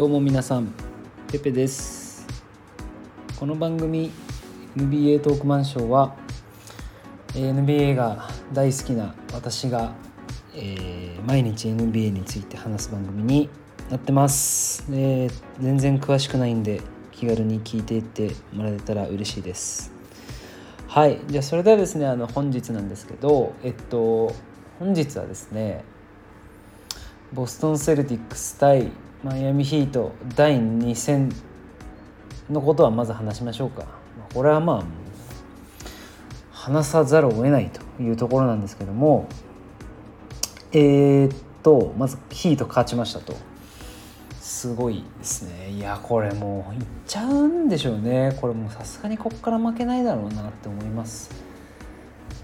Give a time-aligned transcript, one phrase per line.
[0.00, 0.72] どうも皆さん
[1.30, 2.26] ペペです。
[3.38, 4.10] この番組
[4.74, 6.16] NBA トークマンショーは
[7.34, 9.92] NBA が大好きな私が、
[10.54, 13.50] えー、毎日 NBA について話す番組に
[13.90, 16.80] なってます、えー、全然詳しくないんで
[17.12, 19.92] 気軽に聞いていってもらえたら嬉しいです。
[20.88, 21.20] はい。
[21.26, 24.34] じゃあそれではですねあの本日なんですけどえっと
[24.78, 25.84] 本日はですね
[27.34, 28.90] ボストン・セルティックス対
[29.22, 31.30] マイアミヒート第2戦
[32.48, 33.84] のことはまず話しましょうか。
[34.32, 34.84] これはまあ
[36.52, 39.28] 話さざるを得ないというところなんですけども
[40.72, 43.34] えー、っとまずヒート勝ちましたと。
[44.40, 45.70] すごいですね。
[45.70, 48.34] いやこれもういっちゃうんでしょうね。
[48.40, 51.30] これもうさすがにこっから負けないだろうなって思います。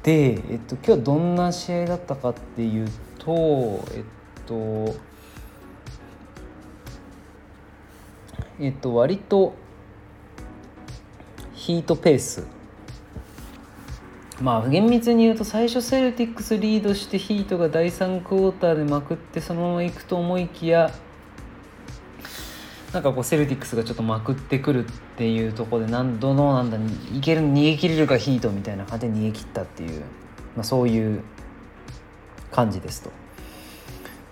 [0.03, 3.33] で、えっと、今日どんな試合だったかっていうと
[3.95, 4.05] えっ
[4.45, 4.95] と
[8.61, 9.55] えっと割と
[11.55, 12.47] ヒートペース
[14.41, 20.91] まあ厳密に言うと最初セルティックスリードしてヒートが第3クォーターでまくってそのままいくと思いきや
[22.93, 26.79] なんかこうセルティックスがちょっとまくってくるっていうところで何度のなんだ
[27.15, 30.01] いける逃げ切れるかヒートみたいな感じで逃げ切ったっていう、
[30.55, 31.23] まあ、そういう
[32.51, 33.11] 感じですと。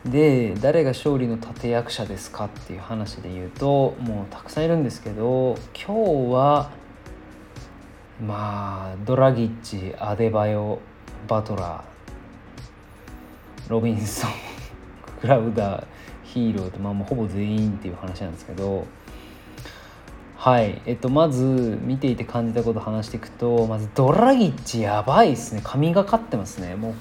[0.07, 6.71] で誰が勝利の立役者ですかっていう話で言うともうたくさんいるんですけど今日は
[8.25, 10.81] まあドラギッチアデバヨ
[11.27, 14.31] バトラーロビンソン
[15.23, 15.87] クラウダー
[16.23, 18.87] ヒーローってまあもうほぼ全員っていう話なんですけど
[20.37, 25.63] はいえっとまず見ていて感じたこと話していくとまずドラギッチやばいですね。
[25.65, 26.75] 神がかってますね。
[26.75, 26.95] もう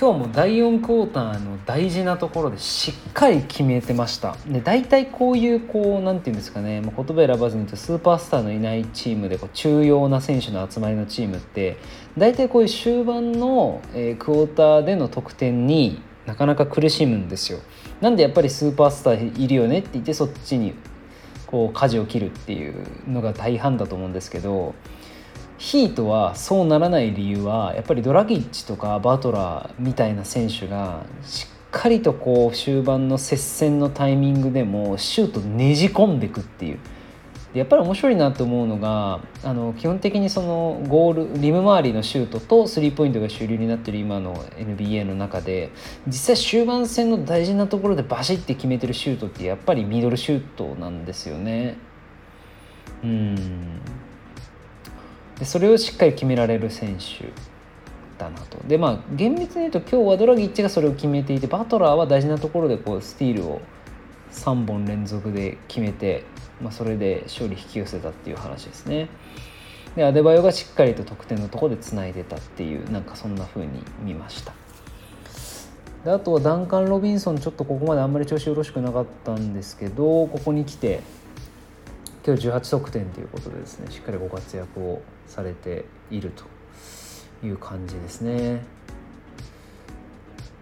[0.00, 4.34] 今日も第4クォーターの大事なところでしっかり決めてました。
[4.48, 11.76] で大体こういうこう何て言うんですかね、まあ、言葉選ばずに言うとスーパースターのいないチームでこう重要な選手の集まりのチームって
[12.16, 17.58] 大体こういう終盤の、えー、クォーターでの得点になかなか苦しむんですよ。
[18.00, 20.72] なんでやっぱりスーパースターいるよねって言ってそっちに
[21.46, 24.74] こう舵を切るっていうのが大半だと思うんですけど
[25.60, 36.78] ヒートはそうならない理由はやっぱりドラギッチとかバトラーみたいな選手がしっかりとこう終盤の接戦のタイミングでもシュートねじ込んでいくっていう
[37.52, 45.72] やっぱり面白いなと思うのがあの基本的にそのゴールリム周りのシュートとスリーポイントが主流になってる今の NBA の中で
[46.06, 51.76] 実際終盤戦の大事なところでバシッて決めてるシュートってやっぱりミドルシュートなんですよね。
[53.04, 53.80] うん
[55.40, 57.32] でそれをしっかり決められる選手
[58.18, 58.58] だなと。
[58.68, 63.62] でまあ厳密に言うと今日はドラギッチがそれを決めていてバトラーは大事なところでこうスティールを
[64.32, 66.24] 3本連続で決めて、
[66.62, 69.08] まあ、それで勝利引き寄せたっていう話ですね。
[69.96, 74.52] でアデバヨがしっかりと得点のところでつないでたっていうなんかそんな風に見ました。
[76.04, 81.00] であとはダンカン・ロビンソンちょっとここまであんまり調子よろしくなかったんですけどここに来て
[82.26, 88.62] 今日18得点ということでですねしっかりご活躍をされているという感じですね。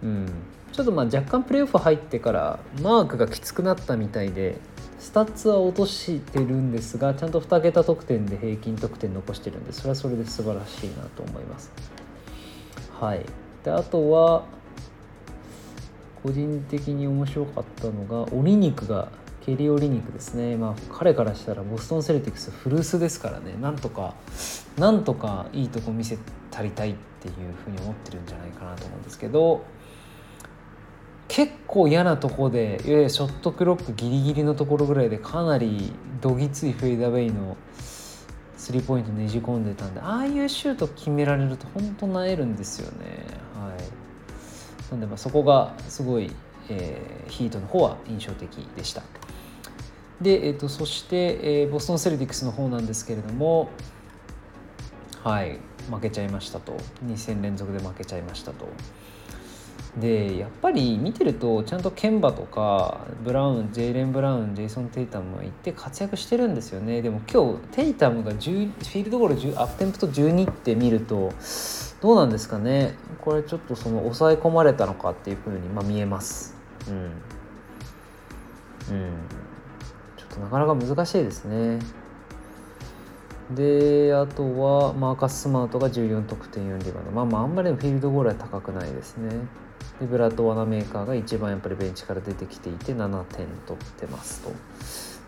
[0.01, 0.25] うん、
[0.71, 4.57] ちょっとまあ若干プレーオフ入ってからマークがきつくなったみたいで
[4.99, 11.71] スタッツは落としてるんですがちゃんと2桁得点で平均得点残してるんでそれはそれで素晴らしいなと思います。
[12.99, 13.25] はい、
[13.63, 14.45] であとは
[16.23, 19.09] 個人的に面白かったのがオリニクが
[19.45, 24.15] ケリオリニクですね、まあ、彼からしたらボストン・セルティクス古巣ですからねなんとか
[24.77, 26.17] なんとかいいとこ見せ
[26.51, 27.33] たりたいっていう
[27.63, 29.63] ふうに思ってるんじゃないかなと思うんですけど
[31.27, 37.55] 結構嫌なとこでいわゆるショットクロックギリギリのところぐらいでかなりどぎついフェイダーウェイの
[38.57, 43.25] スリーポイントねじ込んでたんでああいうシュート決められると本当なえるんですよね。
[43.55, 46.31] はい、なんでまあそこがすごい、
[46.67, 49.03] えー、ヒートの方は印象的でした。
[50.21, 53.69] で、えーと、そして、えー、ボストン・セルティックスの方なんですけれども
[55.23, 56.77] はい負けちゃいましたと。
[57.05, 58.67] 2戦連続で負けちゃいましたと。
[59.97, 67.01] でやっぱり見てるとちゃんとケンバとかブラウンジェイレン・ブラウンジェイソン・テイタムがいって活躍してるんですよね。
[67.01, 71.33] でも今日テイタムが10フィールドゴール10アップテンプト12って見ると
[72.01, 72.95] どうなんですかね。
[73.19, 76.55] これちょっとその抑え込まれたのかっていうふうに、まあ、見えます。
[76.87, 76.95] うん。
[76.95, 76.97] う
[78.93, 79.11] ん。
[80.29, 81.79] となかなか難しいですね。
[83.51, 87.11] であとはマーカス・スマートが14得点4リバウンド。
[87.11, 89.29] まあまああんまりフィールドゴールは高くないですね。
[89.99, 94.51] でブラッド・ワナメーカーが一番やっぱりベンチから出てきていて7点取ってますと。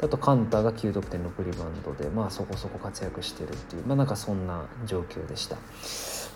[0.06, 5.57] あとカンターが9得点6リバウンドでまあそこそこ活躍してるっていうまあなんかそんな状況でした。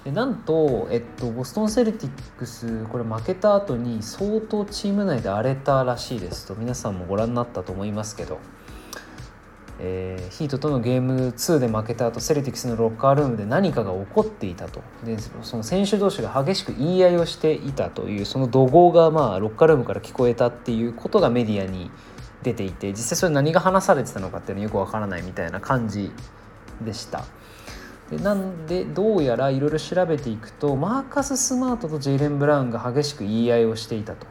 [0.06, 8.40] でなんと、えっと、ボストン・セルティックスこれ負けた後に相当チーム内で荒れたらしいですと皆さんもご覧になったと思いますけど
[9.80, 21.92] えー、ヒートとのゲーム2で負けた後セルティックスのロッカールームで何かが起こっていたとでその選手同士が激しく言い合いをしていたというその怒号がまあロッカールームから聞こえたっていうことがメディアに
[22.44, 26.12] 出ていて実際それ何が話されてたのかっていうのはよくわからないみたいな感じ
[26.81, 27.25] でした。
[28.10, 34.28] でなんでどうやらいろいろ調べていくとマーカス・スマートとジェイレン・ブラウンが激しく言い合いをしていたと。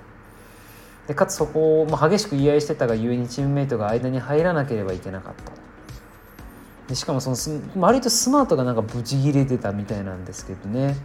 [1.09, 5.53] でかつそこを、まあ、激しく言い合いしてたがゆえにチームメイトが間に入らなければいけなかった。
[6.89, 7.37] でしかもその
[7.77, 10.97] 割とスマートがなんかブチギレてたみたいなんですけどね。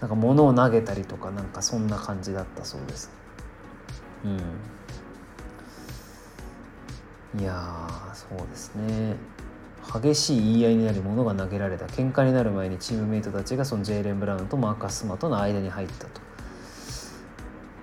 [0.00, 3.10] なんか物を投げたりとかなんかそんな感じだったそうです。
[4.24, 4.38] うん。
[7.40, 9.16] いやそうですね。
[9.92, 16.20] 激しい言い合いになり物が投げられた喧嘩になる前にチームメイトたちがそのジェイレン・ブラウンとマーカス・スマートの間に入ったと。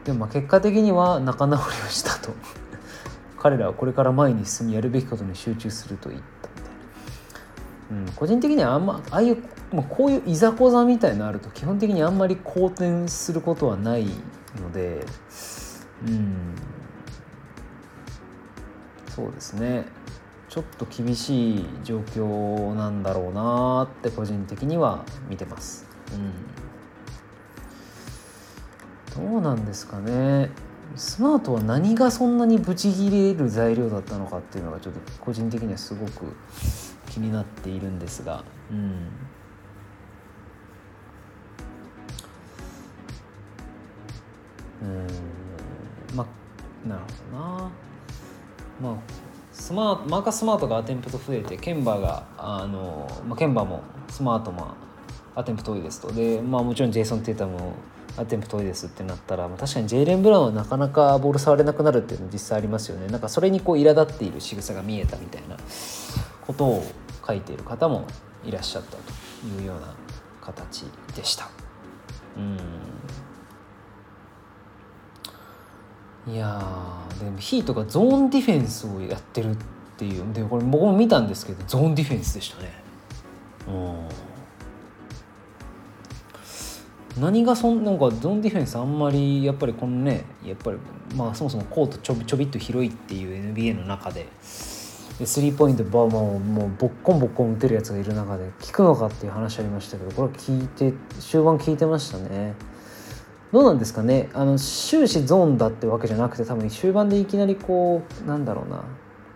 [0.05, 2.33] でもまあ結果的には仲直りをしたと。
[3.37, 9.37] 彼らはこれから前に進みやるべきことに集中すると言ったみたいな、うん、個人的にはあんまああいう、
[9.73, 14.05] まあ、こういういざこざみたいのあると基本的にあんまり好転することはない
[14.59, 15.05] ので。
[16.07, 16.55] うん。
[19.09, 19.85] そうですね。
[20.51, 25.87] ちょっと厳しい状況なんだろうなって個人的には見てます。
[29.17, 29.31] うん。
[29.31, 30.49] どうなんですかね。
[30.97, 36.35] スマートは何がそんなにブチギレる材料だったのかっていうのがちょっと個人的にはすごく
[37.09, 38.43] 気になっているんですが。
[38.69, 38.77] うん。
[44.81, 45.07] うん。
[46.13, 47.01] まあなる
[47.31, 47.71] ほどな。
[48.81, 49.20] まあ
[49.61, 54.73] スマートマーカス・スマートがアテンプト増えてケンバーがあの、まあ、ケンバーもスマートも
[55.35, 56.11] アテンプト多いですと。
[56.11, 57.73] で、まあ、もちろんジェイソン・テータも
[58.17, 63.05] アテンプト多いですってなったらまあ確かにジェイレン・ブラウンはなかなかボール触れなくなるっていうの実際ありますよね。
[63.07, 65.57] なんかそれにこう苛立っている仕草が見えたみたいな
[66.47, 66.83] ことを
[67.25, 68.07] 書いている方も
[68.43, 69.03] いらっしゃったと
[69.61, 69.93] いうような
[70.41, 70.85] 形
[71.15, 71.49] でした。
[72.35, 72.57] うん。
[76.27, 76.61] いや
[77.19, 79.55] でもヒートがゾーンディフェンスをやってるっ
[79.97, 82.71] ていうでこれ僕も見たんですけどゾーンディフェンスでしたね。
[83.67, 83.95] うん。
[87.19, 90.77] 何がそんなんかゾーンディフェンスあんまりやっぱりこのねやっぱり
[91.15, 102.53] まあそもそもコートちょびちょびっと広いっていう NBA の中でスリーポイントバーももうボッコンボッコン打てるやつがいる中で効くのかっていう話ありましたけどこれ聞いて終盤聞いてましたね。
[103.51, 104.29] どうなんですかね？
[104.33, 108.83] あの終始ゾーンだってわけじゃなくて多分終盤でいきなりこうなんだろうな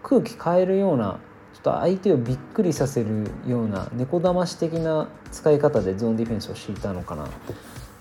[0.03, 1.19] 空気変えるような
[1.53, 7.27] ちょっと相手をびっくりさせるような猫だまし的な使い方でゾーンディフェンスを敷いたのかな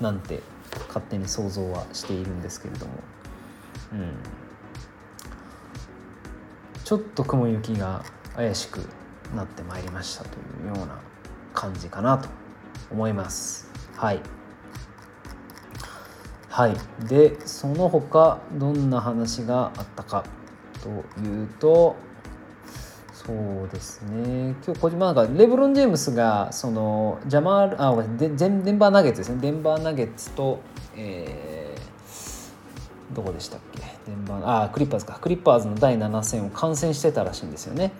[0.00, 0.40] なんて
[0.88, 2.92] 勝手に想像はしているんですけれども、
[3.92, 4.12] うん、
[6.84, 8.04] ちょっと雲行きが
[8.36, 8.80] 怪しく
[9.34, 10.32] なってまいりましたとい
[10.64, 10.98] うような
[11.54, 12.28] 感じかなと
[12.90, 13.68] 思います。
[13.96, 14.20] はい。
[16.54, 16.76] はい、
[17.08, 20.22] でその他どんな話があったか
[20.84, 20.88] と
[21.20, 21.96] いうと
[23.12, 24.54] そうですね。
[24.64, 29.40] 今日小島なんかレブロン・ジェームスがそのジャマールあデデンバーナゲッツですね。
[29.40, 30.60] デンバーナゲッツと、
[30.94, 33.80] えー、どこでしたっけ？
[34.06, 35.18] デンバーあクリッパーズか。
[35.18, 37.90] クリッパーズの第7戦を観戦してたらしいんですよね。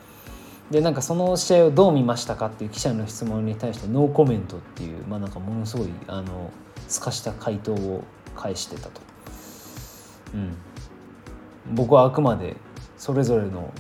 [0.70, 6.52] でなんかその試合をどう見ましたかっていう記者の質問に対してノーコメントっていうまあなんかものすごいあの
[6.86, 9.00] 透かした回答を返してたと、
[10.34, 10.56] うん、
[11.74, 12.56] 僕はあくまで
[12.96, 13.72] それぞれの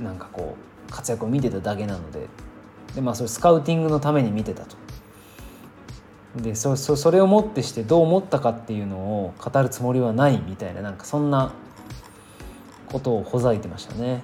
[0.00, 0.56] なんかこ
[0.88, 2.28] う活躍を見てただけなので
[2.94, 4.76] で、まあ、それスカウティングのために見てたと。
[6.36, 11.54] でそそそれをもってしてどう思ったかっていうのを語るつもりはないみたいななんかそんな
[12.88, 14.22] ことをほざいてましたね。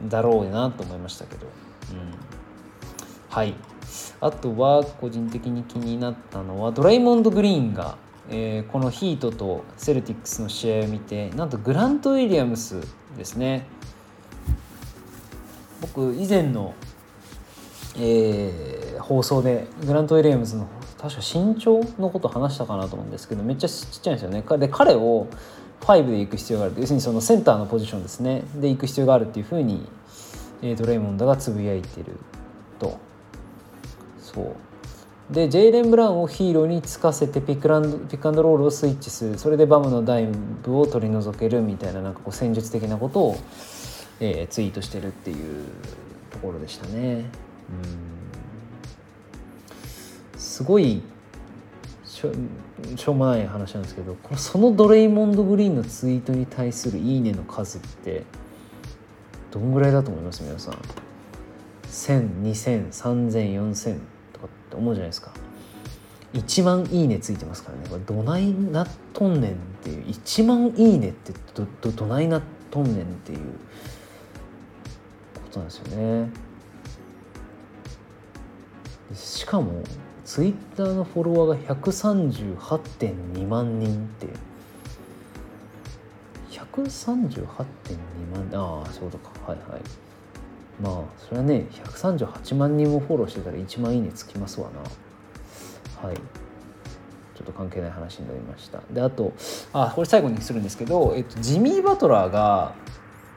[0.00, 1.46] うん、だろうなと思いましたけど。
[1.92, 2.12] うん、
[3.30, 3.54] はい
[4.20, 7.96] あとは個人的に気になったのはドライモンド・グリーンが、
[8.30, 12.80] えー、このヒートとセルティックスの試合を見てなんとグラント・ウィリアムス
[13.16, 13.66] ですね。
[15.80, 16.74] 僕以前の、
[17.96, 20.68] えー、放送でグラント・ウィリアムズの
[21.00, 24.42] 確か身長のこと話したかなと思うんですけどめっちゃちっちゃいんですよね。
[24.58, 25.28] で彼を
[25.80, 28.42] 5で行く必要がある要するにそのセンターのポジションですね。
[28.56, 29.86] で行く必要があるっていうふうに、
[30.60, 32.18] え、ドレイモンドがつぶやいてる。
[34.38, 34.56] そ
[35.30, 35.34] う。
[35.34, 39.38] でジェイレン・ブラウンをヒーローにつかせてピックランドピックアンドロールをスイッチする。
[39.38, 40.28] それでバムのダイ
[40.62, 43.36] ブを取り除けるみたいななんかこう戦術的なことを、
[44.20, 45.64] えー、ツイートしてるっていう
[46.30, 46.92] ところでしたね。
[47.04, 47.24] うん。
[50.38, 51.02] すごい
[52.06, 52.32] しょ
[52.96, 58.24] しょうもない話なんですけどこのそのドレイモンド・グリーンのツイートに対する「いいね」の数って
[59.50, 60.42] どんぐらいだと思います？
[60.42, 60.78] 皆さん。
[61.90, 63.98] 1000200030004000
[64.78, 65.32] 思うじゃないですか。
[66.34, 67.88] 1万いいねついてますからね。
[67.88, 70.04] これどないなっとんねんっていう。
[70.06, 73.38] 1万いいねってどどどないなっとんねんっていう。
[75.48, 76.30] ことなんですよね。
[79.14, 79.82] しかも
[80.24, 84.28] ツイッターのフォロワーが138.2万人って
[86.50, 89.52] 138.2万ああそういうことか。
[89.52, 89.80] はいはい。
[90.80, 96.08] まあそれはね138万人もフォローしてたら1万いいねつきますわな。
[96.08, 96.16] はい。
[97.36, 98.80] ちょっと関係ない話になりました。
[98.90, 99.32] であと
[99.72, 102.74] あこれ最後にするんですけど、えっと、ジミー・バトラーが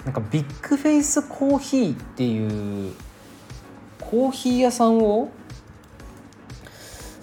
[0.06, 2.94] なんかビッグフェイスコーヒーっていう
[4.00, 5.30] コーヒー屋さんを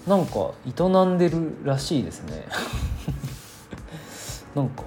[0.07, 2.47] なんか営んでるらしいですね。
[4.55, 4.83] なんか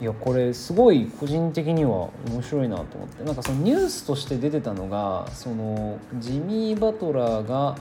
[0.00, 3.24] いやこれすごい個人的には面白いなと思って。
[3.24, 7.76] なんかそのニュースとして出てたのがそのジミー・バトラーが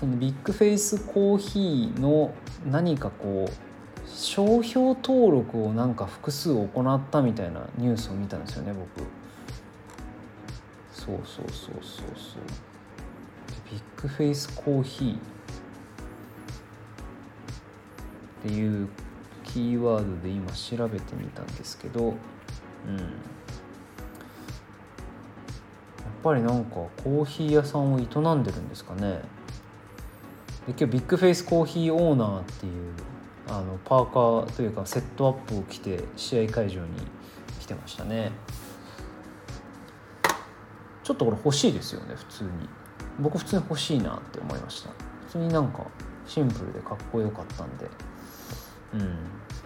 [0.00, 2.32] そのビッグフェイスコーヒーの
[2.68, 3.52] 何かこう
[4.08, 9.06] 商標登録をなんか複数行ったみたいなニュースを見たんですよね僕。
[10.92, 12.42] そうそうそうそうそう。
[13.70, 15.14] ビッグフェイスコーヒー。
[15.14, 15.18] っ
[18.42, 18.88] ていう
[19.52, 22.16] キーワードで今調べてみたんですけど、うん、やっ
[26.22, 29.20] ぱりなんかコーヒー屋さんを営んでるんですかね。
[30.66, 32.72] で今日 Big Face Coffee Owner っていう
[33.48, 36.88] あのパーカーというかセットアップを着て試合会場に
[37.58, 38.32] 来てましたね。
[41.02, 42.50] ちょっとこれ欲しいですよね普通に。
[43.18, 44.90] 僕普通に欲しいなって思いました。
[45.26, 45.86] 普通になんか
[46.26, 47.88] シンプルでかっこよかったんで。
[48.94, 49.16] うん。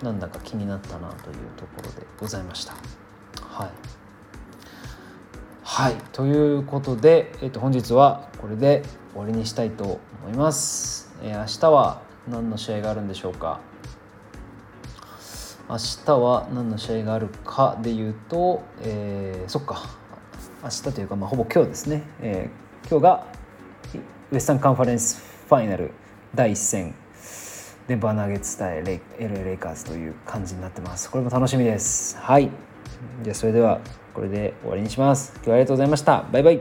[0.03, 2.75] なんだか気になったなというところでございました。
[3.41, 3.71] はい。
[5.63, 5.95] はい。
[6.13, 13.61] ということで、えー、と本日はこれで終わりにしたいと思います、えー、明日は何の試合があるんでしょうか？
[15.69, 19.83] 明日は何の試合があるかでいうと、えー、そっか。
[20.63, 23.27] 明日というか、まあ、ほぼ今日ですね、えー、今日が
[24.31, 25.93] ウエスタンカンファレンスファイナル
[26.35, 27.02] 第1戦。
[27.93, 31.11] ねバーナゲッツ対レ LA レイカーズという感じになってます。
[31.11, 32.17] これも楽しみです。
[32.19, 32.51] はい。
[33.23, 33.81] じゃあそれでは
[34.15, 35.33] これで終わりにします。
[35.37, 36.25] 今日はありがとうございました。
[36.33, 36.61] バイバイ。